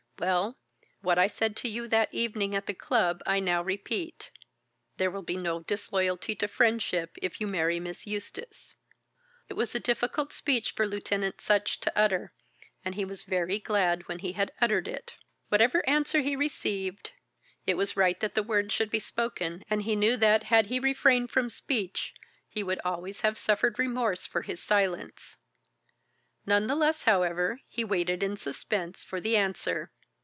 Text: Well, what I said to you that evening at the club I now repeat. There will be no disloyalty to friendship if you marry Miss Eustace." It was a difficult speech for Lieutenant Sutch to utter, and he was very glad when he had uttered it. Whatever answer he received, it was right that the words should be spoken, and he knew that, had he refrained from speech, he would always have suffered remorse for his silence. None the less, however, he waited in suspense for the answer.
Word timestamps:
Well, 0.19 0.55
what 1.01 1.17
I 1.17 1.25
said 1.25 1.55
to 1.57 1.67
you 1.67 1.87
that 1.87 2.13
evening 2.13 2.53
at 2.53 2.67
the 2.67 2.75
club 2.75 3.23
I 3.25 3.39
now 3.39 3.63
repeat. 3.63 4.29
There 4.97 5.09
will 5.09 5.23
be 5.23 5.35
no 5.35 5.61
disloyalty 5.63 6.35
to 6.35 6.47
friendship 6.47 7.15
if 7.23 7.41
you 7.41 7.47
marry 7.47 7.79
Miss 7.79 8.05
Eustace." 8.05 8.75
It 9.49 9.55
was 9.55 9.73
a 9.73 9.79
difficult 9.79 10.31
speech 10.31 10.73
for 10.73 10.85
Lieutenant 10.85 11.41
Sutch 11.41 11.79
to 11.79 11.97
utter, 11.99 12.33
and 12.85 12.93
he 12.93 13.03
was 13.03 13.23
very 13.23 13.57
glad 13.57 14.07
when 14.07 14.19
he 14.19 14.33
had 14.33 14.51
uttered 14.61 14.87
it. 14.87 15.13
Whatever 15.49 15.81
answer 15.89 16.21
he 16.21 16.35
received, 16.35 17.09
it 17.65 17.73
was 17.73 17.97
right 17.97 18.19
that 18.19 18.35
the 18.35 18.43
words 18.43 18.71
should 18.75 18.91
be 18.91 18.99
spoken, 18.99 19.63
and 19.71 19.81
he 19.81 19.95
knew 19.95 20.15
that, 20.17 20.43
had 20.43 20.67
he 20.67 20.79
refrained 20.79 21.31
from 21.31 21.49
speech, 21.49 22.13
he 22.47 22.61
would 22.61 22.79
always 22.85 23.21
have 23.21 23.39
suffered 23.39 23.79
remorse 23.79 24.27
for 24.27 24.43
his 24.43 24.61
silence. 24.61 25.37
None 26.45 26.67
the 26.67 26.75
less, 26.75 27.05
however, 27.05 27.61
he 27.67 27.83
waited 27.83 28.21
in 28.21 28.37
suspense 28.37 29.03
for 29.03 29.19
the 29.19 29.35
answer. 29.35 29.89